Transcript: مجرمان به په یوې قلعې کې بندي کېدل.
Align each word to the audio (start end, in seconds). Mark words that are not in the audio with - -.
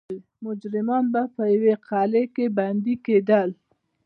مجرمان 0.45 1.03
به 1.13 1.21
په 1.35 1.43
یوې 1.53 1.73
قلعې 1.87 2.23
کې 2.35 2.45
بندي 2.57 2.95
کېدل. 3.05 3.49